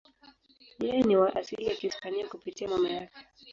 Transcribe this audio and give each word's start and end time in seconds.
Yeye 0.79 1.01
ni 1.03 1.15
wa 1.15 1.35
asili 1.35 1.65
ya 1.65 1.75
Kihispania 1.75 2.27
kupitia 2.27 2.67
mama 2.69 2.89
yake. 2.89 3.25